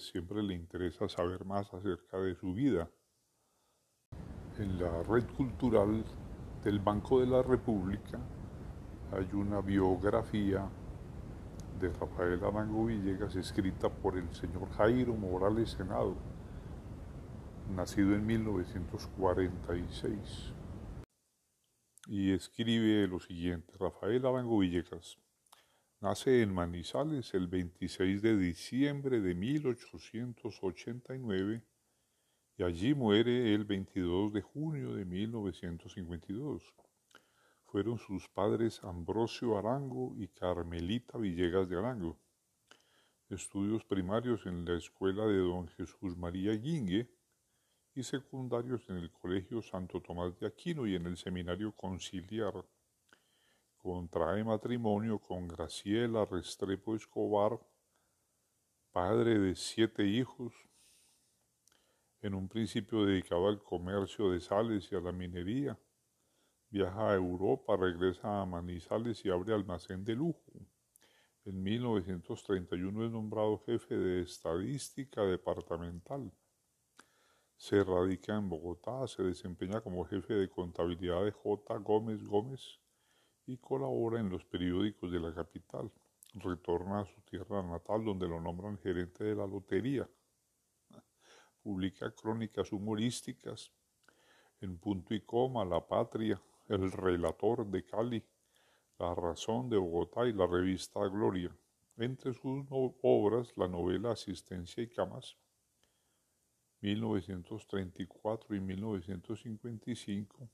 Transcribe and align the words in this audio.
pues 0.00 0.12
siempre 0.12 0.42
le 0.42 0.54
interesa 0.54 1.10
saber 1.10 1.44
más 1.44 1.74
acerca 1.74 2.18
de 2.18 2.34
su 2.34 2.54
vida. 2.54 2.88
En 4.58 4.80
la 4.80 5.02
red 5.02 5.26
cultural 5.36 6.02
del 6.64 6.78
Banco 6.78 7.20
de 7.20 7.26
la 7.26 7.42
República 7.42 8.18
hay 9.12 9.28
una 9.34 9.60
biografía 9.60 10.66
de 11.78 11.90
Rafael 11.90 12.42
Arango 12.42 12.86
Villegas 12.86 13.36
escrita 13.36 13.90
por 13.90 14.16
el 14.16 14.34
señor 14.34 14.70
Jairo 14.70 15.14
Morales 15.14 15.72
Senado, 15.72 16.16
nacido 17.76 18.14
en 18.14 18.24
1946. 18.24 20.54
Y 22.06 22.32
escribe 22.32 23.06
lo 23.06 23.20
siguiente, 23.20 23.74
Rafael 23.78 24.24
Arango 24.24 24.60
Villegas 24.60 25.18
Nace 26.02 26.40
en 26.40 26.54
Manizales 26.54 27.34
el 27.34 27.46
26 27.46 28.22
de 28.22 28.34
diciembre 28.34 29.20
de 29.20 29.34
1889 29.34 31.62
y 32.56 32.62
allí 32.62 32.94
muere 32.94 33.54
el 33.54 33.66
22 33.66 34.32
de 34.32 34.40
junio 34.40 34.94
de 34.94 35.04
1952. 35.04 36.74
Fueron 37.66 37.98
sus 37.98 38.26
padres 38.30 38.82
Ambrosio 38.82 39.58
Arango 39.58 40.14
y 40.16 40.28
Carmelita 40.28 41.18
Villegas 41.18 41.68
de 41.68 41.76
Arango. 41.76 42.18
Estudios 43.28 43.84
primarios 43.84 44.46
en 44.46 44.64
la 44.64 44.78
escuela 44.78 45.26
de 45.26 45.36
don 45.36 45.68
Jesús 45.68 46.16
María 46.16 46.54
Guingue 46.54 47.10
y 47.94 48.04
secundarios 48.04 48.88
en 48.88 48.96
el 48.96 49.10
Colegio 49.10 49.60
Santo 49.60 50.00
Tomás 50.00 50.40
de 50.40 50.46
Aquino 50.46 50.86
y 50.86 50.94
en 50.94 51.04
el 51.04 51.18
Seminario 51.18 51.72
Conciliar 51.72 52.54
contrae 53.82 54.44
matrimonio 54.44 55.18
con 55.18 55.48
Graciela 55.48 56.26
Restrepo 56.26 56.94
Escobar, 56.94 57.58
padre 58.92 59.38
de 59.38 59.56
siete 59.56 60.04
hijos, 60.04 60.52
en 62.20 62.34
un 62.34 62.46
principio 62.46 63.06
dedicado 63.06 63.48
al 63.48 63.62
comercio 63.62 64.30
de 64.30 64.40
sales 64.40 64.92
y 64.92 64.96
a 64.96 65.00
la 65.00 65.12
minería. 65.12 65.78
Viaja 66.68 67.10
a 67.10 67.14
Europa, 67.14 67.74
regresa 67.74 68.42
a 68.42 68.44
Manizales 68.44 69.24
y 69.24 69.30
abre 69.30 69.54
almacén 69.54 70.04
de 70.04 70.14
lujo. 70.14 70.52
En 71.46 71.62
1931 71.62 73.06
es 73.06 73.10
nombrado 73.10 73.62
jefe 73.64 73.96
de 73.96 74.22
estadística 74.22 75.22
departamental. 75.22 76.30
Se 77.56 77.82
radica 77.82 78.36
en 78.36 78.50
Bogotá, 78.50 79.06
se 79.06 79.22
desempeña 79.22 79.80
como 79.80 80.04
jefe 80.04 80.34
de 80.34 80.50
contabilidad 80.50 81.24
de 81.24 81.32
J. 81.32 81.78
Gómez 81.78 82.22
Gómez 82.22 82.79
y 83.46 83.56
colabora 83.58 84.20
en 84.20 84.30
los 84.30 84.44
periódicos 84.44 85.10
de 85.10 85.20
la 85.20 85.34
capital. 85.34 85.90
Retorna 86.34 87.00
a 87.00 87.06
su 87.06 87.20
tierra 87.22 87.62
natal 87.62 88.04
donde 88.04 88.28
lo 88.28 88.40
nombran 88.40 88.78
gerente 88.78 89.24
de 89.24 89.34
la 89.34 89.46
lotería. 89.46 90.08
Publica 91.62 92.10
crónicas 92.12 92.72
humorísticas 92.72 93.72
en 94.60 94.78
punto 94.78 95.14
y 95.14 95.20
coma, 95.22 95.64
La 95.64 95.86
Patria, 95.86 96.40
El 96.68 96.92
Relator 96.92 97.66
de 97.66 97.84
Cali, 97.84 98.22
La 98.98 99.14
Razón 99.14 99.70
de 99.70 99.78
Bogotá 99.78 100.26
y 100.26 100.32
la 100.32 100.46
revista 100.46 101.00
Gloria. 101.08 101.56
Entre 101.96 102.34
sus 102.34 102.66
obras, 102.70 103.52
la 103.56 103.68
novela 103.68 104.12
Asistencia 104.12 104.82
y 104.82 104.88
Camas, 104.88 105.36
1934 106.80 108.54
y 108.56 108.60
1955, 108.60 110.50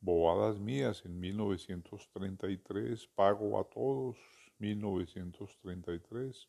Bobadas 0.00 0.58
mías 0.58 1.04
en 1.04 1.18
1933, 1.18 3.08
Pago 3.08 3.58
a 3.58 3.64
todos, 3.64 4.16
1933, 4.58 6.48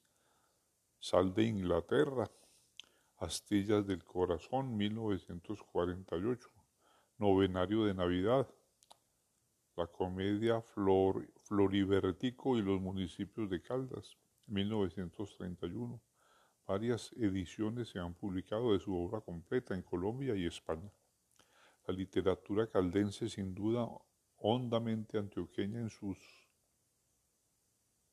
Sal 1.00 1.34
de 1.34 1.44
Inglaterra, 1.44 2.30
Astillas 3.18 3.88
del 3.88 4.03
Corazón, 4.03 4.75
1948, 4.78 6.50
Novenario 7.18 7.85
de 7.85 7.94
Navidad, 7.94 8.47
la 9.75 9.88
comedia 9.88 10.62
Flor, 10.62 11.28
Floribertico 11.44 12.58
y 12.58 12.62
los 12.62 12.81
municipios 12.81 13.50
de 13.50 13.62
Caldas, 13.62 14.18
1931. 14.47 16.02
Varias 16.66 17.14
ediciones 17.14 17.90
se 17.90 18.00
han 18.00 18.14
publicado 18.14 18.74
de 18.74 18.79
su 18.79 18.96
obra 18.96 19.22
completa 19.22 19.74
en 19.74 19.84
Colombia 19.84 20.35
y 20.35 20.46
España. 20.46 20.91
La 21.87 21.93
literatura 21.93 22.67
caldense, 22.67 23.29
sin 23.29 23.55
duda 23.55 23.87
hondamente 24.39 25.17
antioqueña 25.17 25.79
en 25.79 25.89
sus 25.89 26.17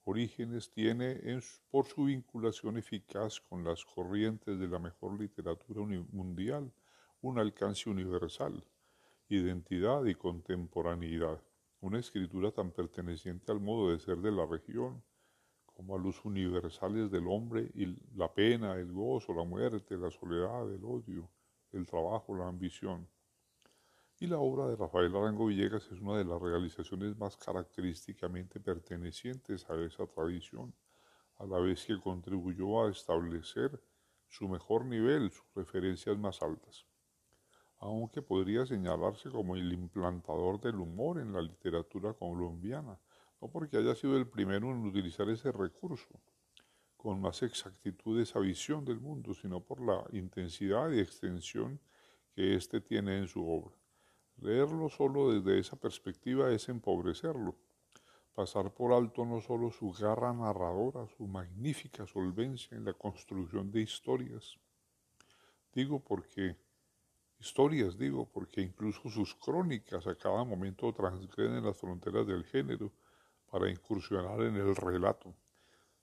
orígenes, 0.04 0.70
tiene 0.70 1.20
por 1.72 1.86
su 1.86 2.04
vinculación 2.04 2.78
eficaz 2.78 3.40
con 3.40 3.64
las 3.64 3.84
corrientes 3.84 4.60
de 4.60 4.68
la 4.68 4.78
mejor 4.78 5.18
literatura 5.18 5.80
mundial 6.12 6.72
un 7.20 7.40
alcance 7.40 7.90
universal, 7.90 8.64
identidad 9.28 10.04
y 10.04 10.14
contemporaneidad, 10.14 11.42
una 11.80 11.98
escritura 11.98 12.52
tan 12.52 12.70
perteneciente 12.70 13.50
al 13.50 13.58
modo 13.58 13.90
de 13.90 13.98
ser 13.98 14.18
de 14.18 14.30
la 14.30 14.46
región 14.46 15.02
como 15.66 15.96
a 15.96 15.98
los 15.98 16.24
universales 16.24 17.10
del 17.10 17.26
hombre 17.26 17.72
y 17.74 17.86
la 18.14 18.32
pena, 18.32 18.76
el 18.76 18.92
gozo, 18.92 19.34
la 19.34 19.42
muerte, 19.42 19.96
la 19.96 20.12
soledad, 20.12 20.72
el 20.72 20.84
odio, 20.84 21.28
el 21.72 21.84
trabajo, 21.86 22.36
la 22.36 22.46
ambición 22.46 23.08
y 24.24 24.26
la 24.26 24.38
obra 24.38 24.66
de 24.68 24.76
Rafael 24.76 25.14
Arango 25.14 25.44
Villegas 25.44 25.86
es 25.92 26.00
una 26.00 26.16
de 26.16 26.24
las 26.24 26.40
realizaciones 26.40 27.14
más 27.18 27.36
característicamente 27.36 28.58
pertenecientes 28.58 29.68
a 29.68 29.74
esa 29.84 30.06
tradición, 30.06 30.74
a 31.36 31.44
la 31.44 31.58
vez 31.58 31.84
que 31.84 32.00
contribuyó 32.00 32.82
a 32.82 32.90
establecer 32.90 33.78
su 34.26 34.48
mejor 34.48 34.86
nivel, 34.86 35.30
sus 35.30 35.44
referencias 35.54 36.16
más 36.16 36.40
altas. 36.40 36.86
Aunque 37.80 38.22
podría 38.22 38.64
señalarse 38.64 39.28
como 39.28 39.56
el 39.56 39.70
implantador 39.70 40.58
del 40.58 40.76
humor 40.76 41.20
en 41.20 41.34
la 41.34 41.42
literatura 41.42 42.14
colombiana, 42.14 42.98
no 43.42 43.48
porque 43.48 43.76
haya 43.76 43.94
sido 43.94 44.16
el 44.16 44.26
primero 44.26 44.70
en 44.70 44.86
utilizar 44.86 45.28
ese 45.28 45.52
recurso 45.52 46.18
con 46.96 47.20
más 47.20 47.42
exactitud 47.42 48.18
esa 48.18 48.38
visión 48.38 48.86
del 48.86 49.00
mundo, 49.00 49.34
sino 49.34 49.60
por 49.60 49.82
la 49.82 50.02
intensidad 50.18 50.90
y 50.92 51.00
extensión 51.00 51.78
que 52.34 52.54
éste 52.54 52.80
tiene 52.80 53.18
en 53.18 53.28
su 53.28 53.46
obra. 53.46 53.83
Leerlo 54.40 54.88
solo 54.88 55.32
desde 55.32 55.58
esa 55.58 55.76
perspectiva 55.76 56.50
es 56.52 56.68
empobrecerlo, 56.68 57.56
pasar 58.34 58.72
por 58.72 58.92
alto 58.92 59.24
no 59.24 59.40
solo 59.40 59.70
su 59.70 59.92
garra 59.92 60.32
narradora, 60.32 61.06
su 61.16 61.26
magnífica 61.26 62.06
solvencia 62.06 62.76
en 62.76 62.84
la 62.84 62.92
construcción 62.92 63.70
de 63.70 63.80
historias, 63.80 64.58
digo 65.72 66.00
porque, 66.00 66.56
historias 67.38 67.96
digo, 67.96 68.28
porque 68.30 68.60
incluso 68.60 69.08
sus 69.08 69.34
crónicas 69.34 70.06
a 70.06 70.16
cada 70.16 70.44
momento 70.44 70.92
transgreden 70.92 71.64
las 71.64 71.76
fronteras 71.76 72.26
del 72.26 72.44
género 72.44 72.92
para 73.50 73.70
incursionar 73.70 74.40
en 74.42 74.56
el 74.56 74.74
relato, 74.74 75.34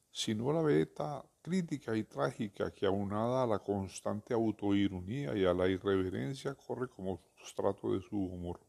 sino 0.10 0.54
la 0.54 0.62
beta 0.62 1.24
crítica 1.42 1.96
y 1.96 2.04
trágica 2.04 2.72
que 2.72 2.86
aunada 2.86 3.44
a 3.44 3.48
la 3.48 3.60
constante 3.60 4.34
autoironía 4.34 5.36
y 5.36 5.44
a 5.46 5.54
la 5.54 5.68
irreverencia 5.68 6.54
corre 6.54 6.88
como 6.88 7.20
sustrato 7.36 7.94
de 7.94 8.02
su 8.02 8.18
humor. 8.18 8.60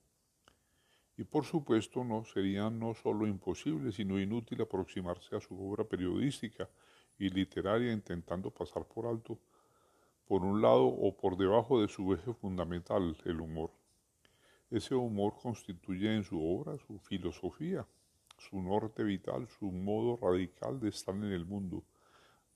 Y 1.18 1.24
por 1.24 1.44
supuesto 1.44 2.02
no 2.02 2.24
sería 2.24 2.70
no 2.70 2.94
solo 2.94 3.26
imposible, 3.26 3.92
sino 3.92 4.18
inútil 4.18 4.62
aproximarse 4.62 5.36
a 5.36 5.40
su 5.40 5.54
obra 5.62 5.84
periodística 5.84 6.68
y 7.18 7.28
literaria 7.28 7.92
intentando 7.92 8.50
pasar 8.50 8.86
por 8.86 9.06
alto, 9.06 9.38
por 10.26 10.42
un 10.42 10.62
lado 10.62 10.86
o 10.86 11.14
por 11.14 11.36
debajo 11.36 11.80
de 11.80 11.88
su 11.88 12.14
eje 12.14 12.32
fundamental, 12.32 13.16
el 13.26 13.40
humor. 13.40 13.70
Ese 14.70 14.94
humor 14.94 15.34
constituye 15.40 16.14
en 16.14 16.24
su 16.24 16.42
obra 16.42 16.78
su 16.78 16.98
filosofía, 16.98 17.86
su 18.38 18.62
norte 18.62 19.04
vital, 19.04 19.46
su 19.46 19.70
modo 19.70 20.16
radical 20.16 20.80
de 20.80 20.88
estar 20.88 21.14
en 21.14 21.24
el 21.24 21.44
mundo, 21.44 21.84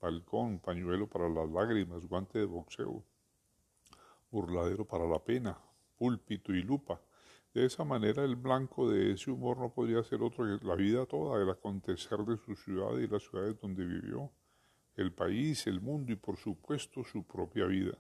balcón, 0.01 0.59
pañuelo 0.59 1.09
para 1.09 1.29
las 1.29 1.49
lágrimas, 1.51 2.07
guante 2.07 2.39
de 2.39 2.45
boxeo, 2.45 3.05
burladero 4.31 4.85
para 4.85 5.07
la 5.07 5.19
pena, 5.19 5.59
púlpito 5.97 6.55
y 6.55 6.63
lupa. 6.63 7.01
De 7.55 7.65
esa 7.65 7.85
manera 7.85 8.23
el 8.25 8.37
blanco 8.37 8.91
de 8.91 9.13
ese 9.13 9.31
humor 9.31 9.59
no 9.59 9.73
podría 9.73 10.03
ser 10.03 10.23
otro 10.23 10.45
que 10.45 10.65
la 10.65 10.75
vida 10.75 11.07
toda, 11.07 11.43
el 11.43 11.49
acontecer 11.49 12.19
de 12.19 12.37
su 12.37 12.55
ciudad 12.55 12.99
y 12.99 13.09
las 13.09 13.23
ciudades 13.23 13.59
donde 13.61 13.85
vivió, 13.85 14.31
el 14.97 15.13
país, 15.13 15.67
el 15.67 15.81
mundo 15.81 16.13
y 16.13 16.17
por 16.17 16.37
supuesto 16.37 17.03
su 17.05 17.25
propia 17.25 17.67
vida. 17.67 17.97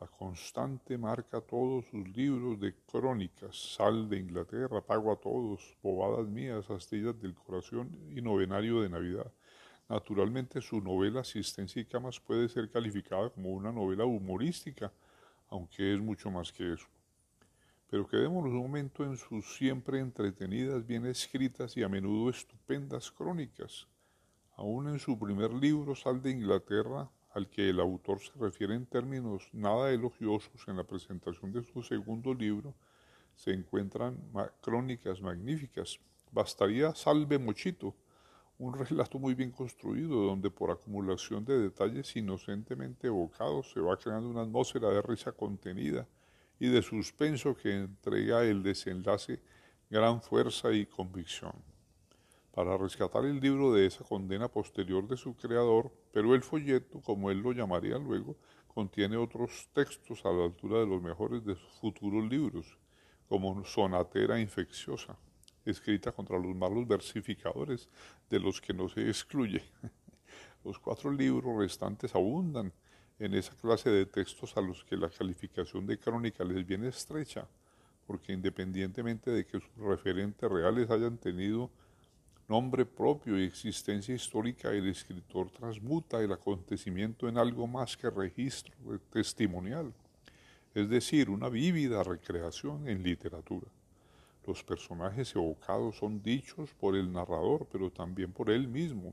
La 0.00 0.06
constante 0.06 0.96
marca 0.96 1.40
todos 1.40 1.84
sus 1.86 2.08
libros 2.16 2.60
de 2.60 2.72
crónicas, 2.86 3.56
Sal 3.74 4.08
de 4.08 4.18
Inglaterra, 4.18 4.80
Pago 4.80 5.12
a 5.12 5.16
todos, 5.16 5.76
Bobadas 5.82 6.28
mías, 6.28 6.70
Astillas 6.70 7.20
del 7.20 7.34
Corazón 7.34 7.90
y 8.16 8.22
Novenario 8.22 8.80
de 8.80 8.88
Navidad. 8.88 9.32
Naturalmente 9.88 10.60
su 10.60 10.80
novela 10.80 11.20
Asistencia 11.20 11.80
y 11.80 11.84
Camas 11.84 12.20
puede 12.20 12.48
ser 12.48 12.70
calificada 12.70 13.30
como 13.30 13.50
una 13.50 13.72
novela 13.72 14.04
humorística, 14.04 14.92
aunque 15.48 15.94
es 15.94 16.00
mucho 16.00 16.30
más 16.30 16.52
que 16.52 16.74
eso. 16.74 16.86
Pero 17.90 18.06
quedémonos 18.06 18.52
un 18.52 18.58
momento 18.58 19.04
en 19.04 19.16
sus 19.16 19.56
siempre 19.56 19.98
entretenidas, 20.00 20.86
bien 20.86 21.06
escritas 21.06 21.76
y 21.76 21.82
a 21.82 21.88
menudo 21.88 22.28
estupendas 22.28 23.10
crónicas, 23.10 23.86
Aún 24.58 24.88
en 24.88 24.98
su 24.98 25.16
primer 25.16 25.52
libro, 25.52 25.94
Sal 25.94 26.20
de 26.20 26.32
Inglaterra, 26.32 27.08
al 27.30 27.48
que 27.48 27.70
el 27.70 27.78
autor 27.78 28.18
se 28.18 28.32
refiere 28.40 28.74
en 28.74 28.86
términos 28.86 29.48
nada 29.52 29.92
elogiosos 29.92 30.66
en 30.66 30.76
la 30.76 30.82
presentación 30.82 31.52
de 31.52 31.62
su 31.62 31.80
segundo 31.84 32.34
libro, 32.34 32.74
se 33.36 33.52
encuentran 33.52 34.18
crónicas 34.60 35.22
magníficas. 35.22 36.00
Bastaría 36.32 36.92
Salve 36.96 37.38
Mochito, 37.38 37.94
un 38.58 38.74
relato 38.74 39.18
muy 39.18 39.34
bien 39.34 39.52
construido, 39.52 40.24
donde 40.24 40.50
por 40.50 40.70
acumulación 40.70 41.44
de 41.44 41.58
detalles 41.58 42.16
inocentemente 42.16 43.06
evocados 43.06 43.70
se 43.70 43.80
va 43.80 43.96
creando 43.96 44.28
una 44.28 44.42
atmósfera 44.42 44.88
de 44.88 45.00
risa 45.00 45.30
contenida 45.30 46.06
y 46.58 46.68
de 46.68 46.82
suspenso 46.82 47.56
que 47.56 47.72
entrega 47.72 48.42
el 48.42 48.64
desenlace 48.64 49.40
gran 49.88 50.20
fuerza 50.20 50.72
y 50.72 50.86
convicción. 50.86 51.52
Para 52.52 52.76
rescatar 52.76 53.24
el 53.24 53.38
libro 53.38 53.72
de 53.72 53.86
esa 53.86 54.02
condena 54.02 54.48
posterior 54.48 55.06
de 55.06 55.16
su 55.16 55.36
creador, 55.36 55.92
pero 56.12 56.34
el 56.34 56.42
folleto, 56.42 57.00
como 57.00 57.30
él 57.30 57.38
lo 57.38 57.52
llamaría 57.52 57.96
luego, 57.96 58.36
contiene 58.66 59.16
otros 59.16 59.68
textos 59.72 60.24
a 60.24 60.32
la 60.32 60.44
altura 60.44 60.80
de 60.80 60.86
los 60.86 61.00
mejores 61.00 61.44
de 61.44 61.54
sus 61.54 61.70
futuros 61.80 62.28
libros, 62.28 62.76
como 63.28 63.64
Sonatera 63.64 64.40
Infecciosa, 64.40 65.16
escrita 65.70 66.12
contra 66.12 66.38
los 66.38 66.54
malos 66.54 66.86
versificadores 66.86 67.88
de 68.28 68.40
los 68.40 68.60
que 68.60 68.72
no 68.72 68.88
se 68.88 69.08
excluye. 69.08 69.62
Los 70.64 70.78
cuatro 70.78 71.10
libros 71.12 71.56
restantes 71.56 72.14
abundan 72.14 72.72
en 73.18 73.34
esa 73.34 73.54
clase 73.54 73.90
de 73.90 74.06
textos 74.06 74.56
a 74.56 74.60
los 74.60 74.84
que 74.84 74.96
la 74.96 75.08
calificación 75.08 75.86
de 75.86 75.98
crónica 75.98 76.44
les 76.44 76.66
viene 76.66 76.88
estrecha, 76.88 77.46
porque 78.06 78.32
independientemente 78.32 79.30
de 79.30 79.46
que 79.46 79.60
sus 79.60 79.76
referentes 79.76 80.50
reales 80.50 80.90
hayan 80.90 81.16
tenido 81.16 81.70
nombre 82.48 82.86
propio 82.86 83.38
y 83.38 83.44
existencia 83.44 84.14
histórica, 84.14 84.70
el 84.70 84.88
escritor 84.88 85.50
transmuta 85.50 86.20
el 86.20 86.32
acontecimiento 86.32 87.28
en 87.28 87.38
algo 87.38 87.66
más 87.66 87.96
que 87.96 88.08
registro 88.08 88.74
testimonial, 89.12 89.92
es 90.74 90.88
decir, 90.88 91.28
una 91.28 91.48
vívida 91.48 92.02
recreación 92.02 92.88
en 92.88 93.02
literatura. 93.02 93.66
Los 94.48 94.64
personajes 94.64 95.36
evocados 95.36 95.96
son 95.98 96.22
dichos 96.22 96.72
por 96.80 96.96
el 96.96 97.12
narrador, 97.12 97.66
pero 97.70 97.92
también 97.92 98.32
por 98.32 98.48
él 98.48 98.66
mismo. 98.66 99.12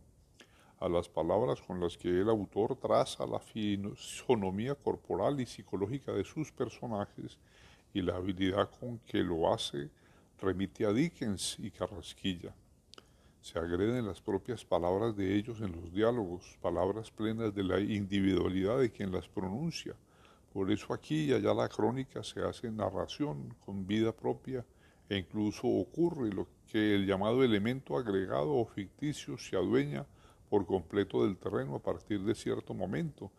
A 0.79 0.87
las 0.87 1.09
palabras 1.09 1.61
con 1.61 1.81
las 1.81 1.97
que 1.97 2.07
el 2.07 2.29
autor 2.29 2.77
traza 2.77 3.27
la 3.27 3.41
fisonomía 3.41 4.75
corporal 4.75 5.41
y 5.41 5.45
psicológica 5.45 6.13
de 6.13 6.23
sus 6.23 6.53
personajes 6.53 7.37
y 7.93 8.01
la 8.01 8.15
habilidad 8.15 8.69
con 8.79 8.99
que 8.99 9.17
lo 9.17 9.53
hace 9.53 9.89
remite 10.39 10.85
a 10.85 10.93
Dickens 10.93 11.57
y 11.59 11.69
Carrasquilla. 11.69 12.55
Se 13.41 13.59
agreden 13.59 14.07
las 14.07 14.21
propias 14.21 14.63
palabras 14.63 15.17
de 15.17 15.35
ellos 15.35 15.59
en 15.59 15.73
los 15.73 15.91
diálogos, 15.91 16.57
palabras 16.61 17.11
plenas 17.11 17.53
de 17.53 17.63
la 17.65 17.81
individualidad 17.81 18.79
de 18.79 18.89
quien 18.89 19.11
las 19.11 19.27
pronuncia. 19.27 19.95
Por 20.53 20.71
eso 20.71 20.93
aquí 20.93 21.25
y 21.25 21.33
allá 21.33 21.53
la 21.53 21.67
crónica 21.67 22.23
se 22.23 22.41
hace 22.41 22.71
narración 22.71 23.53
con 23.65 23.85
vida 23.85 24.13
propia 24.13 24.63
e 25.09 25.17
incluso 25.17 25.67
ocurre 25.67 26.29
lo 26.29 26.47
que 26.71 26.95
el 26.95 27.05
llamado 27.05 27.43
elemento 27.43 27.97
agregado 27.97 28.53
o 28.53 28.65
ficticio 28.65 29.37
se 29.37 29.55
adueña 29.55 30.05
por 30.49 30.65
completo 30.65 31.23
del 31.23 31.37
terreno 31.37 31.75
a 31.75 31.79
partir 31.79 32.21
de 32.21 32.35
cierto 32.35 32.73
momento 32.73 33.31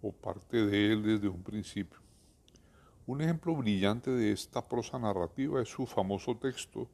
o 0.00 0.12
parte 0.12 0.66
de 0.66 0.92
él 0.92 1.02
desde 1.02 1.28
un 1.28 1.42
principio. 1.42 1.98
Un 3.06 3.20
ejemplo 3.20 3.54
brillante 3.56 4.10
de 4.10 4.32
esta 4.32 4.66
prosa 4.66 4.98
narrativa 4.98 5.60
es 5.60 5.68
su 5.68 5.86
famoso 5.86 6.36
texto 6.36 6.88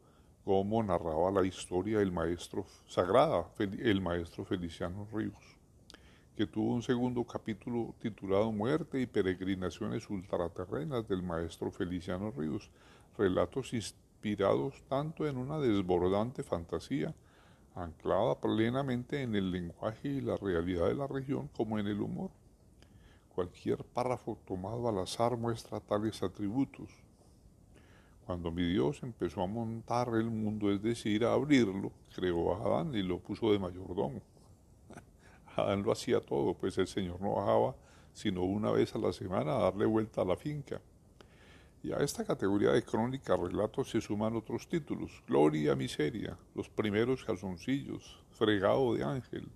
como 0.45 0.83
narraba 0.83 1.31
la 1.31 1.47
historia 1.47 2.01
el 2.01 2.11
maestro 2.11 2.65
sagrada, 2.87 3.47
el 3.59 4.01
maestro 4.01 4.47
Feliciano 4.47 5.07
Ríos, 5.13 5.59
que 6.35 6.47
tuvo 6.47 6.73
un 6.73 6.83
segundo 6.83 7.23
capítulo 7.25 7.95
titulado 8.01 8.51
Muerte 8.51 9.01
y 9.01 9.07
peregrinaciones 9.07 10.09
ultraterrenas 10.09 11.07
del 11.07 11.23
maestro 11.23 11.71
Feliciano 11.71 12.31
Ríos, 12.31 12.71
relatos 13.19 13.75
inspirados 14.19 14.75
tanto 14.89 15.29
en 15.29 15.37
una 15.37 15.61
desbordante 15.61 16.43
fantasía, 16.43 17.15
anclada 17.77 18.35
plenamente 18.41 19.23
en 19.23 19.37
el 19.37 19.53
lenguaje 19.53 20.09
y 20.09 20.21
la 20.21 20.37
realidad 20.37 20.89
de 20.89 20.95
la 20.95 21.07
región, 21.07 21.49
como 21.57 21.79
en 21.79 21.87
el 21.87 22.01
humor. 22.01 22.31
Cualquier 23.33 23.85
párrafo 23.85 24.37
tomado 24.45 24.89
al 24.89 24.99
azar 24.99 25.37
muestra 25.37 25.79
tales 25.79 26.21
atributos. 26.21 26.91
Cuando 28.27 28.51
mi 28.51 28.65
Dios 28.65 29.05
empezó 29.05 29.43
a 29.43 29.47
montar 29.47 30.09
el 30.09 30.31
mundo, 30.31 30.73
es 30.73 30.83
decir, 30.83 31.25
a 31.25 31.35
abrirlo, 31.35 31.93
creó 32.13 32.55
a 32.55 32.67
Adán 32.67 32.95
y 32.97 33.03
lo 33.05 33.21
puso 33.21 33.53
de 33.53 33.61
mayordomo. 33.61 34.21
Adán 35.57 35.85
lo 35.85 35.93
hacía 35.93 36.21
todo, 36.21 36.55
pues 36.55 36.77
el 36.79 36.89
Señor 36.89 37.21
no 37.21 37.37
bajaba 37.37 37.77
sino 38.13 38.43
una 38.43 38.73
vez 38.73 38.93
a 38.97 38.99
la 38.99 39.13
semana 39.13 39.55
a 39.55 39.63
darle 39.63 39.87
vuelta 39.87 40.23
a 40.23 40.25
la 40.25 40.37
finca. 40.37 40.81
Y 41.81 41.93
a 41.93 41.99
esta 41.99 42.25
categoría 42.25 42.73
de 42.73 42.83
crónica 42.83 43.37
relatos 43.37 43.91
se 43.91 44.01
suman 44.01 44.35
otros 44.35 44.69
títulos, 44.69 45.23
Gloria, 45.29 45.77
Miseria, 45.77 46.37
Los 46.57 46.69
primeros 46.69 47.25
calzoncillos, 47.25 48.19
Fregado 48.33 48.95
de 48.95 49.05
Ángel, 49.05 49.49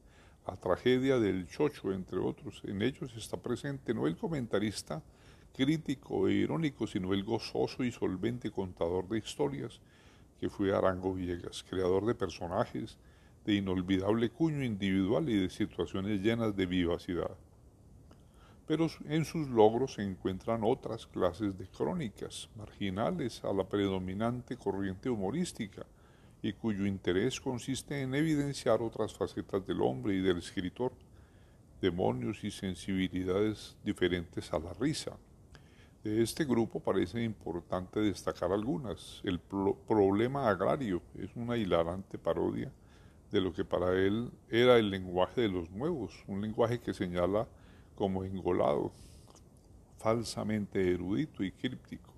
La 0.47 0.57
tragedia 0.57 1.19
del 1.19 1.49
Chocho, 1.49 1.93
entre 1.93 2.19
otros. 2.19 2.63
En 2.65 2.81
ellos 2.81 3.13
está 3.17 3.37
presente 3.37 3.93
no 3.93 4.07
el 4.07 4.17
comentarista 4.17 5.03
crítico 5.53 6.29
e 6.29 6.35
irónico, 6.35 6.87
sino 6.87 7.13
el 7.13 7.25
gozoso 7.25 7.83
y 7.83 7.91
solvente 7.91 8.53
contador 8.53 9.09
de 9.09 9.19
historias, 9.19 9.81
que 10.39 10.49
fue 10.49 10.73
Arango 10.73 11.15
Villegas, 11.15 11.65
creador 11.69 12.07
de 12.07 12.15
personajes 12.15 12.99
de 13.45 13.55
inolvidable 13.55 14.31
cuño 14.31 14.63
individual 14.65 15.29
y 15.29 15.41
de 15.41 15.51
situaciones 15.51 16.21
llenas 16.21 16.55
de 16.55 16.67
vivacidad 16.67 17.37
pero 18.73 18.87
en 19.05 19.27
sus 19.27 19.51
logros 19.51 19.93
se 19.93 20.03
encuentran 20.03 20.63
otras 20.65 21.07
clases 21.07 21.59
de 21.59 21.69
crónicas, 21.69 22.49
marginales 22.57 23.45
a 23.45 23.53
la 23.53 23.69
predominante 23.69 24.57
corriente 24.57 25.11
humorística, 25.11 25.85
y 26.41 26.55
cuyo 26.55 26.87
interés 26.87 27.39
consiste 27.39 28.01
en 28.01 28.15
evidenciar 28.15 28.81
otras 28.81 29.13
facetas 29.13 29.67
del 29.67 29.83
hombre 29.83 30.15
y 30.15 30.23
del 30.23 30.39
escritor, 30.39 30.91
demonios 31.83 32.43
y 32.45 32.51
sensibilidades 32.51 33.77
diferentes 33.85 34.51
a 34.55 34.59
la 34.59 34.73
risa. 34.73 35.19
De 36.03 36.23
este 36.23 36.47
grupo 36.47 36.81
parece 36.81 37.23
importante 37.23 38.01
destacar 38.01 38.53
algunas. 38.53 39.21
El 39.23 39.39
problema 39.39 40.49
agrario 40.49 41.03
es 41.19 41.29
una 41.37 41.59
hilarante 41.59 42.17
parodia 42.17 42.73
de 43.31 43.41
lo 43.43 43.53
que 43.53 43.67
para 43.67 43.93
él 43.93 44.31
era 44.49 44.79
el 44.79 44.89
lenguaje 44.89 45.43
de 45.43 45.49
los 45.49 45.71
nuevos, 45.73 46.25
un 46.27 46.41
lenguaje 46.41 46.81
que 46.81 46.95
señala 46.95 47.47
como 47.95 48.25
engolado, 48.25 48.93
falsamente 49.99 50.93
erudito 50.93 51.45
y 51.45 51.53
críptico. 51.53 52.13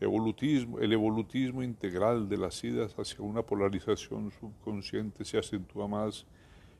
El 0.00 0.92
evolutismo 0.92 1.62
integral 1.62 2.28
de 2.28 2.36
las 2.36 2.62
idas 2.62 2.94
hacia 2.96 3.20
una 3.20 3.42
polarización 3.42 4.30
subconsciente 4.30 5.24
se 5.24 5.38
acentúa 5.38 5.88
más 5.88 6.24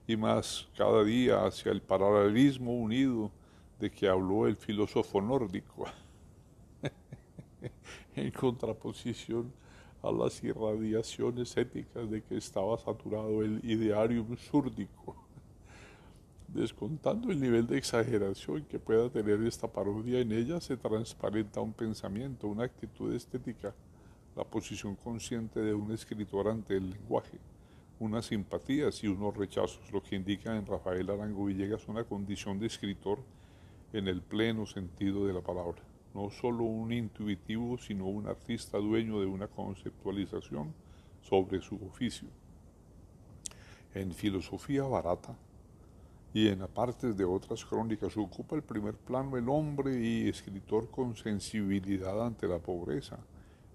y 0.06 0.16
más 0.16 0.68
cada 0.76 1.02
día 1.02 1.44
hacia 1.44 1.72
el 1.72 1.82
paralelismo 1.82 2.72
unido 2.74 3.30
de 3.80 3.90
que 3.90 4.08
habló 4.08 4.46
el 4.46 4.56
filósofo 4.56 5.20
nórdico, 5.20 5.86
en 8.16 8.30
contraposición 8.30 9.52
a 10.02 10.12
las 10.12 10.42
irradiaciones 10.42 11.56
éticas 11.56 12.08
de 12.08 12.22
que 12.22 12.36
estaba 12.36 12.78
saturado 12.78 13.42
el 13.42 13.60
idearium 13.64 14.36
súrdico 14.36 15.27
Descontando 16.48 17.30
el 17.30 17.40
nivel 17.40 17.66
de 17.66 17.76
exageración 17.76 18.64
que 18.64 18.78
pueda 18.78 19.10
tener 19.10 19.42
esta 19.42 19.68
parodia, 19.68 20.18
en 20.18 20.32
ella 20.32 20.58
se 20.62 20.78
transparenta 20.78 21.60
un 21.60 21.74
pensamiento, 21.74 22.48
una 22.48 22.64
actitud 22.64 23.14
estética, 23.14 23.74
la 24.34 24.44
posición 24.44 24.96
consciente 24.96 25.60
de 25.60 25.74
un 25.74 25.92
escritor 25.92 26.48
ante 26.48 26.78
el 26.78 26.88
lenguaje, 26.88 27.38
unas 28.00 28.24
simpatías 28.26 29.04
y 29.04 29.08
unos 29.08 29.36
rechazos, 29.36 29.92
lo 29.92 30.02
que 30.02 30.16
indica 30.16 30.56
en 30.56 30.64
Rafael 30.64 31.10
Arango 31.10 31.44
Villegas 31.44 31.86
una 31.86 32.04
condición 32.04 32.58
de 32.58 32.66
escritor 32.66 33.18
en 33.92 34.08
el 34.08 34.22
pleno 34.22 34.64
sentido 34.64 35.26
de 35.26 35.34
la 35.34 35.42
palabra, 35.42 35.82
no 36.14 36.30
solo 36.30 36.64
un 36.64 36.92
intuitivo, 36.92 37.76
sino 37.76 38.06
un 38.06 38.26
artista 38.26 38.78
dueño 38.78 39.20
de 39.20 39.26
una 39.26 39.48
conceptualización 39.48 40.72
sobre 41.20 41.60
su 41.60 41.74
oficio. 41.84 42.28
En 43.92 44.14
filosofía 44.14 44.84
barata, 44.84 45.36
y 46.38 46.46
en 46.46 46.62
apartes 46.62 47.16
de 47.16 47.24
otras 47.24 47.64
crónicas 47.64 48.16
ocupa 48.16 48.54
el 48.54 48.62
primer 48.62 48.94
plano 48.94 49.36
el 49.36 49.48
hombre 49.48 50.00
y 50.00 50.28
escritor 50.28 50.88
con 50.88 51.16
sensibilidad 51.16 52.24
ante 52.24 52.46
la 52.46 52.60
pobreza, 52.60 53.18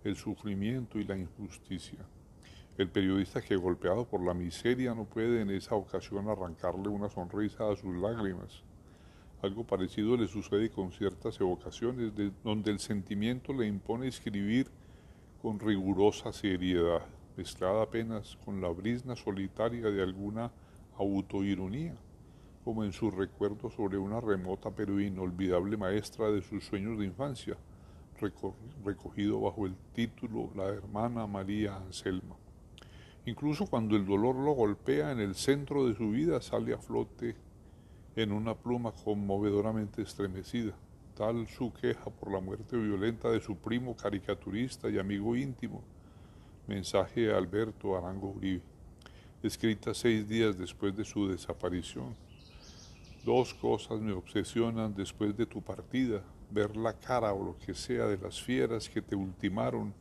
el 0.05 0.15
sufrimiento 0.15 0.98
y 0.98 1.03
la 1.03 1.17
injusticia. 1.17 2.00
El 2.77 2.88
periodista 2.88 3.41
que 3.41 3.58
golpeado 3.58 4.05
por 4.05 4.24
la 4.24 4.34
miseria 4.34 4.96
no 4.96 5.03
puede 5.03 5.41
en 5.41 5.50
esa 5.50 5.75
ocasión 5.75 6.29
arrancarle 6.29 6.88
una 6.88 7.10
sonrisa 7.10 7.70
a 7.70 7.75
sus 7.75 7.93
lágrimas. 7.98 8.63
Algo 9.41 9.65
parecido 9.65 10.15
le 10.15 10.27
sucede 10.27 10.70
con 10.70 10.93
ciertas 10.93 11.38
evocaciones 11.41 12.13
donde 12.46 12.72
el 12.72 12.79
sentimiento 12.79 13.51
le 13.51 13.67
impone 13.67 14.08
escribir 14.08 14.67
con 15.41 15.60
rigurosa 15.60 16.32
seriedad, 16.32 17.01
mezclada 17.36 17.84
apenas 17.84 18.38
con 18.46 18.62
la 18.62 18.70
brisna 18.70 19.17
solitaria 19.17 19.91
de 19.91 20.01
alguna 20.01 20.50
autoironía, 20.98 21.98
como 22.63 22.84
en 22.84 22.93
su 22.93 23.12
recuerdo 23.12 23.70
sobre 23.70 23.98
una 23.98 24.22
remota 24.22 24.72
pero 24.72 25.00
inolvidable 25.00 25.77
maestra 25.77 26.32
de 26.32 26.41
sus 26.41 26.63
sueños 26.63 26.98
de 26.98 27.05
infancia, 27.05 27.58
recogido 28.84 29.41
bajo 29.41 29.65
el 29.65 29.75
título 29.93 30.50
La 30.55 30.65
hermana 30.65 31.27
María 31.27 31.75
Anselma. 31.75 32.36
Incluso 33.25 33.67
cuando 33.67 33.96
el 33.96 34.05
dolor 34.05 34.36
lo 34.36 34.51
golpea 34.51 35.12
en 35.12 35.20
el 35.20 35.36
centro 35.36 35.88
de 35.88 35.96
su 35.96 36.12
vida, 36.12 36.41
sale 36.41 36.74
a 36.74 36.77
flote 36.77 37.36
en 38.15 38.32
una 38.32 38.53
pluma 38.53 38.91
conmovedoramente 38.91 40.01
estremecida, 40.01 40.74
tal 41.15 41.48
su 41.48 41.72
queja 41.74 42.10
por 42.10 42.32
la 42.32 42.39
muerte 42.39 42.77
violenta 42.77 43.29
de 43.29 43.39
su 43.39 43.55
primo 43.58 43.96
caricaturista 43.96 44.89
y 44.89 45.00
amigo 45.00 45.36
íntimo, 45.36 45.84
mensaje 46.67 47.22
de 47.22 47.34
Alberto 47.34 47.98
Arango 47.98 48.29
Uribe, 48.29 48.62
escrita 49.41 49.93
seis 49.93 50.27
días 50.27 50.58
después 50.58 50.96
de 50.96 51.03
su 51.03 51.27
desaparición. 51.27 52.15
Dos 53.24 53.53
cosas 53.53 54.01
me 54.01 54.12
obsesionan 54.12 54.94
después 54.94 55.36
de 55.38 55.46
tu 55.46 55.62
partida, 55.62 56.22
ver 56.51 56.75
la 56.75 56.92
cara 56.92 57.34
o 57.34 57.44
lo 57.44 57.58
que 57.58 57.74
sea 57.74 58.06
de 58.06 58.18
las 58.18 58.42
fieras 58.42 58.89
que 58.89 59.01
te 59.01 59.15
ultimaron 59.15 59.94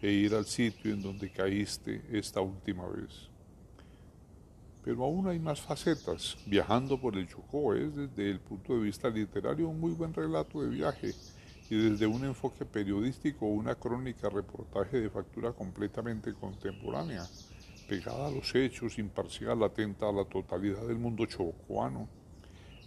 e 0.00 0.12
ir 0.12 0.32
al 0.32 0.46
sitio 0.46 0.92
en 0.92 1.02
donde 1.02 1.28
caíste 1.30 2.04
esta 2.12 2.40
última 2.40 2.86
vez. 2.86 3.28
Pero 4.84 5.04
aún 5.04 5.26
hay 5.26 5.40
más 5.40 5.60
facetas. 5.60 6.38
Viajando 6.46 7.00
por 7.00 7.16
el 7.16 7.26
Chocó 7.26 7.74
es 7.74 7.96
desde 7.96 8.30
el 8.30 8.38
punto 8.38 8.74
de 8.74 8.80
vista 8.84 9.10
literario 9.10 9.68
un 9.68 9.80
muy 9.80 9.90
buen 9.90 10.14
relato 10.14 10.62
de 10.62 10.68
viaje 10.68 11.14
y 11.68 11.76
desde 11.76 12.06
un 12.06 12.24
enfoque 12.24 12.64
periodístico 12.64 13.46
una 13.46 13.74
crónica 13.74 14.28
reportaje 14.28 15.00
de 15.00 15.10
factura 15.10 15.52
completamente 15.52 16.32
contemporánea, 16.32 17.26
pegada 17.88 18.28
a 18.28 18.30
los 18.30 18.54
hechos, 18.54 18.98
imparcial, 18.98 19.64
atenta 19.64 20.08
a 20.08 20.12
la 20.12 20.24
totalidad 20.24 20.86
del 20.86 20.98
mundo 20.98 21.26
chocoano, 21.26 22.08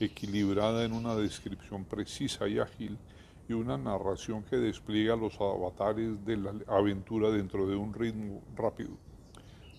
equilibrada 0.05 0.83
en 0.83 0.93
una 0.93 1.15
descripción 1.15 1.85
precisa 1.85 2.47
y 2.47 2.59
ágil 2.59 2.97
y 3.47 3.53
una 3.53 3.77
narración 3.77 4.43
que 4.43 4.57
despliega 4.57 5.15
los 5.15 5.39
avatares 5.39 6.25
de 6.25 6.37
la 6.37 6.53
aventura 6.67 7.29
dentro 7.29 7.67
de 7.67 7.75
un 7.75 7.93
ritmo 7.93 8.41
rápido. 8.55 8.91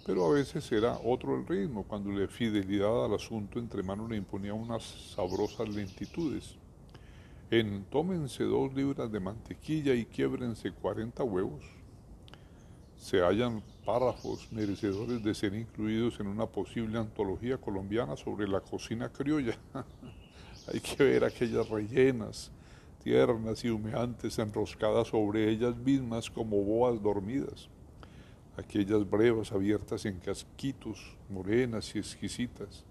Pero 0.05 0.27
a 0.27 0.33
veces 0.33 0.71
era 0.73 0.99
otro 1.05 1.37
el 1.37 1.47
ritmo, 1.47 1.85
cuando 1.85 2.11
la 2.11 2.27
fidelidad 2.27 3.05
al 3.05 3.15
asunto 3.15 3.59
entre 3.59 3.83
manos 3.83 4.11
le 4.11 4.17
imponía 4.17 4.53
unas 4.53 4.83
sabrosas 4.83 5.69
lentitudes. 5.69 6.57
En 7.51 7.85
tómense 7.85 8.45
dos 8.45 8.75
libras 8.75 9.13
de 9.13 9.21
mantequilla 9.21 9.95
y 9.95 10.07
quiebrense 10.07 10.73
40 10.73 11.23
huevos. 11.23 11.82
Se 13.03 13.21
hallan 13.21 13.65
párrafos 13.85 14.47
merecedores 14.53 15.25
de 15.25 15.35
ser 15.35 15.55
incluidos 15.55 16.21
en 16.21 16.29
una 16.29 16.47
posible 16.47 17.01
antología 17.01 17.59
colombiana 17.59 18.17
sobre 18.17 18.47
la 18.47 18.61
cocina 18.61 19.09
criolla. 19.09 19.59
Hay 20.73 20.79
que 20.79 21.03
ver 21.03 21.25
aquellas 21.25 21.69
rellenas, 21.69 22.53
tiernas 23.03 23.65
y 23.65 23.71
humeantes 23.71 24.39
enroscadas 24.39 25.09
sobre 25.09 25.51
ellas 25.51 25.77
mismas 25.77 26.31
como 26.31 26.63
boas 26.63 27.03
dormidas, 27.03 27.69
aquellas 28.57 29.11
brevas 29.11 29.51
abiertas 29.51 30.07
en 30.07 30.21
casquitos, 30.21 31.17
morenas 31.29 31.97
y 31.97 31.99
exquisitas, 31.99 32.85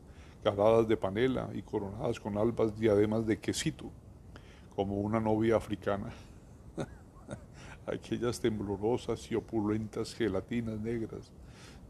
caladas 0.44 0.90
de 0.90 0.98
panela 0.98 1.50
y 1.54 1.62
coronadas 1.62 2.20
con 2.20 2.38
albas 2.38 2.78
diademas 2.78 3.26
de 3.26 3.40
quesito, 3.40 3.90
como 4.76 5.00
una 5.00 5.22
novia 5.22 5.56
africana, 5.56 6.12
aquellas 7.86 8.40
temblorosas 8.40 9.32
y 9.32 9.36
opulentas 9.36 10.14
gelatinas 10.14 10.80
negras, 10.80 11.32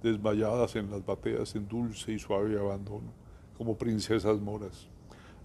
desmayadas 0.02 0.76
en 0.76 0.90
las 0.90 1.06
bateas 1.06 1.56
en 1.56 1.68
dulce 1.68 2.14
y 2.14 2.20
suave 2.20 2.60
abandono, 2.60 3.12
como 3.58 3.78
princesas 3.78 4.40
moras 4.40 4.88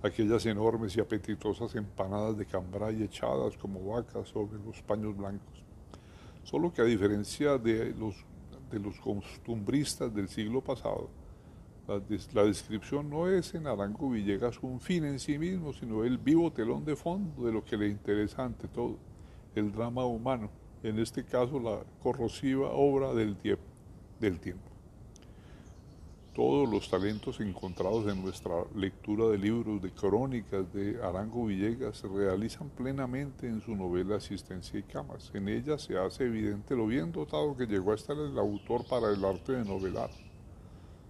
aquellas 0.03 0.45
enormes 0.47 0.97
y 0.97 1.01
apetitosas 1.01 1.75
empanadas 1.75 2.37
de 2.37 2.47
cambray 2.47 3.03
echadas 3.03 3.57
como 3.57 3.85
vacas 3.93 4.29
sobre 4.29 4.59
los 4.65 4.83
paños 4.83 5.17
blancos. 5.17 5.63
Solo 6.43 6.73
que 6.73 6.83
a 6.83 6.85
diferencia 6.85 7.59
de 7.59 7.95
los, 7.95 8.15
de 8.71 8.79
los 8.79 8.99
costumbristas 9.01 10.15
del 10.15 10.29
siglo 10.29 10.63
pasado, 10.63 11.11
la, 11.89 12.01
la, 12.33 12.45
descripción 12.45 13.09
no 13.09 13.29
es 13.29 13.55
en 13.55 13.67
Arango 13.67 14.11
Villegas 14.11 14.59
un 14.63 14.81
fin 14.81 15.05
en 15.05 15.19
sí 15.21 15.39
mismo, 15.39 15.73
sino 15.73 16.05
el 16.05 16.19
vivo 16.19 16.53
telón 16.53 16.85
de 16.85 16.97
fondo 16.97 17.45
de 17.45 17.53
lo 17.53 17.65
que 17.65 17.77
le 17.77 17.89
interesa 17.89 18.45
ante 18.45 18.69
todo, 18.69 18.99
el 19.57 19.73
drama 19.73 20.05
humano, 20.05 20.51
en 20.83 20.99
este 20.99 21.25
caso 21.25 21.59
la 21.59 21.81
corrosiva 22.03 22.69
obra 22.71 23.15
del 23.15 23.37
tiempo. 23.37 24.71
Todos 26.35 26.69
los 26.69 26.91
talentos 26.91 27.41
encontrados 27.41 28.13
en 28.13 28.23
nuestra 28.23 28.53
lectura 28.75 29.29
de 29.29 29.39
libros, 29.39 29.81
de 29.81 29.91
crónicas 29.91 30.71
de 30.75 31.03
Arango 31.03 31.47
Villegas 31.47 31.97
se 31.97 32.09
realizan 32.09 32.69
plenamente 32.69 33.49
en 33.49 33.63
su 33.63 33.75
novela 33.75 34.17
Asistencia 34.17 34.79
y 34.79 34.83
Camas. 34.83 35.31
En 35.33 35.49
ella 35.49 35.79
se 35.79 35.97
hace 35.97 36.25
evidente 36.25 36.77
lo 36.77 36.87
bien 36.87 37.11
dotado 37.11 37.57
que 37.57 37.65
llegó 37.65 37.93
a 37.93 37.95
estar 37.95 38.19
el 38.19 38.39
autor 38.39 38.85
para 38.87 39.11
el 39.11 39.25
arte 39.25 39.53
de 39.53 39.65
novelar, 39.65 40.11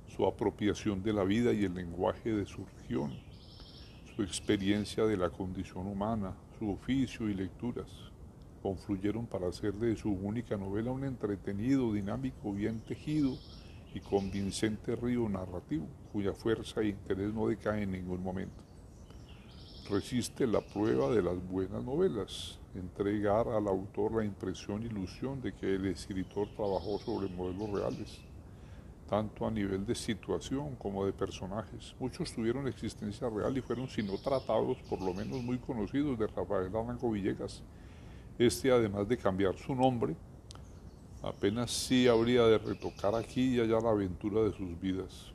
su 0.07 0.25
apropiación 0.25 1.03
de 1.03 1.13
la 1.13 1.25
vida 1.25 1.53
y 1.53 1.65
el 1.65 1.75
lenguaje 1.75 2.33
de 2.33 2.47
su 2.47 2.65
región, 2.65 3.13
su 4.15 4.23
experiencia 4.23 5.05
de 5.07 5.17
la 5.17 5.31
condición 5.31 5.89
humana, 5.89 6.37
su 6.61 6.71
oficio 6.71 7.29
y 7.29 7.35
lecturas 7.35 8.06
confluyeron 8.67 9.27
para 9.27 9.47
hacer 9.47 9.75
de 9.75 9.95
su 9.95 10.11
única 10.11 10.57
novela 10.57 10.91
un 10.91 11.05
entretenido, 11.05 11.93
dinámico, 11.93 12.53
bien 12.53 12.81
tejido, 12.81 13.37
y 13.95 14.01
convincente 14.01 14.97
río 14.97 15.29
narrativo, 15.29 15.87
cuya 16.13 16.33
fuerza 16.33 16.81
e 16.81 16.89
interés 16.89 17.33
no 17.33 17.47
decae 17.47 17.85
en 17.85 17.93
ningún 17.93 18.25
momento. 18.25 18.61
Resiste 19.89 20.49
la 20.49 20.61
prueba 20.63 21.09
de 21.11 21.23
las 21.23 21.39
buenas 21.49 21.85
novelas, 21.85 22.59
entregar 22.75 23.47
al 23.47 23.69
autor 23.69 24.17
la 24.17 24.25
impresión 24.25 24.83
y 24.83 24.87
ilusión 24.87 25.41
de 25.41 25.55
que 25.55 25.77
el 25.77 25.87
escritor 25.87 26.49
trabajó 26.57 26.99
sobre 26.99 27.29
modelos 27.29 27.71
reales, 27.71 28.19
tanto 29.09 29.47
a 29.47 29.51
nivel 29.53 29.87
de 29.87 29.95
situación 29.95 30.75
como 30.75 31.07
de 31.07 31.13
personajes. 31.13 31.95
Muchos 32.01 32.35
tuvieron 32.35 32.67
existencia 32.67 33.31
real 33.31 33.57
y 33.57 33.61
fueron, 33.61 33.87
si 33.89 34.03
no 34.03 34.19
tratados, 34.19 34.77
por 34.91 35.01
lo 35.01 35.15
menos 35.15 35.41
muy 35.41 35.59
conocidos 35.59 36.19
de 36.19 36.27
Rafael 36.27 36.75
Arango 36.75 37.13
Villegas. 37.13 37.63
Este, 38.39 38.71
además 38.71 39.09
de 39.09 39.17
cambiar 39.17 39.57
su 39.57 39.75
nombre, 39.75 40.15
apenas 41.23 41.71
sí 41.71 42.07
habría 42.07 42.45
de 42.45 42.59
retocar 42.59 43.15
aquí 43.15 43.57
y 43.57 43.61
allá 43.61 43.81
la 43.81 43.91
aventura 43.91 44.43
de 44.43 44.53
sus 44.53 44.79
vidas, 44.81 45.33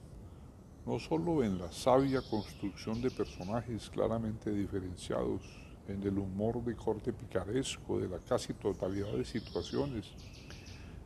no 0.85 0.99
solo 0.99 1.43
en 1.43 1.57
la 1.57 1.71
sabia 1.71 2.21
construcción 2.21 3.01
de 3.01 3.09
personajes 3.09 3.89
claramente 3.89 4.51
diferenciados, 4.51 5.41
en 5.87 6.03
el 6.03 6.17
humor 6.17 6.63
de 6.63 6.75
corte 6.75 7.11
picaresco 7.11 7.99
de 7.99 8.07
la 8.07 8.19
casi 8.19 8.53
totalidad 8.53 9.11
de 9.13 9.25
situaciones 9.25 10.05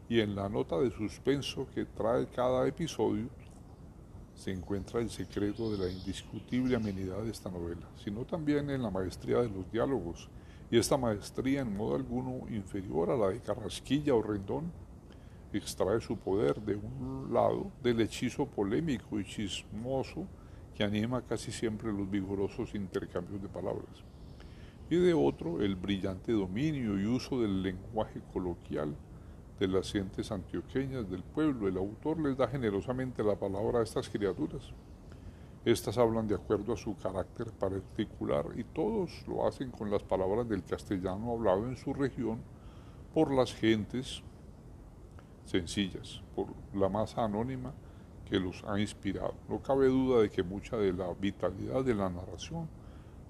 y 0.08 0.20
en 0.20 0.36
la 0.36 0.50
nota 0.50 0.78
de 0.78 0.92
suspenso 0.92 1.68
que 1.74 1.86
trae 1.86 2.28
cada 2.28 2.68
episodio, 2.68 3.28
se 4.36 4.52
encuentra 4.52 5.00
el 5.00 5.10
secreto 5.10 5.72
de 5.72 5.78
la 5.78 5.92
indiscutible 5.92 6.76
amenidad 6.76 7.24
de 7.24 7.32
esta 7.32 7.50
novela, 7.50 7.88
sino 8.04 8.26
también 8.26 8.70
en 8.70 8.84
la 8.84 8.92
maestría 8.92 9.38
de 9.38 9.50
los 9.50 9.72
diálogos, 9.72 10.30
y 10.72 10.78
esta 10.78 10.98
maestría 10.98 11.62
en 11.62 11.76
modo 11.76 11.96
alguno 11.96 12.42
inferior 12.50 13.12
a 13.12 13.18
la 13.18 13.30
de 13.30 13.40
Carrasquilla 13.40 14.16
o 14.16 14.22
Rendón, 14.22 14.72
extrae 15.54 16.02
su 16.02 16.18
poder 16.18 16.60
de 16.62 16.76
un 16.76 17.30
lado 17.32 17.72
del 17.82 18.02
hechizo 18.02 18.46
polémico 18.46 19.20
y 19.20 19.26
chismoso 19.26 20.28
que 20.76 20.84
anima 20.84 21.22
casi 21.22 21.52
siempre 21.52 21.94
los 21.94 22.10
vigorosos 22.10 22.76
intercambios 22.76 23.42
de 23.42 23.48
palabras, 23.48 24.04
y 24.90 24.98
de 24.98 25.14
otro 25.14 25.62
el 25.62 25.76
brillante 25.76 26.34
dominio 26.34 27.00
y 27.00 27.06
uso 27.06 27.40
del 27.40 27.64
lenguaje 27.64 28.22
coloquial 28.34 28.96
de 29.60 29.68
las 29.70 29.92
gentes 29.92 30.32
antioqueñas 30.32 31.10
del 31.10 31.24
pueblo. 31.24 31.70
El 31.70 31.78
autor 31.78 32.20
les 32.20 32.36
da 32.36 32.48
generosamente 32.48 33.24
la 33.24 33.36
palabra 33.36 33.80
a 33.80 33.84
estas 33.84 34.10
criaturas 34.10 34.74
estas 35.66 35.98
hablan 35.98 36.28
de 36.28 36.36
acuerdo 36.36 36.74
a 36.74 36.78
su 36.78 36.96
carácter 36.96 37.52
particular 37.52 38.46
y 38.56 38.64
todos 38.64 39.28
lo 39.28 39.48
hacen 39.48 39.72
con 39.72 39.90
las 39.90 40.04
palabras 40.04 40.48
del 40.48 40.64
castellano 40.64 41.32
hablado 41.32 41.68
en 41.68 41.76
su 41.76 41.92
región 41.92 42.40
por 43.16 43.34
las 43.34 43.52
gentes 43.52 44.22
sencillas, 45.46 46.22
por 46.36 46.48
la 46.74 46.88
masa 46.88 47.24
anónima 47.24 47.74
que 48.30 48.40
los 48.40 48.64
ha 48.66 48.80
inspirado. 48.80 49.34
No 49.50 49.60
cabe 49.60 49.88
duda 49.88 50.22
de 50.22 50.30
que 50.30 50.44
mucha 50.44 50.78
de 50.78 50.94
la 50.94 51.12
vitalidad 51.14 51.84
de 51.84 51.96
la 51.96 52.10
narración 52.10 52.70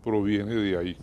proviene 0.04 0.56
de 0.56 0.78
ahí. 0.78 0.98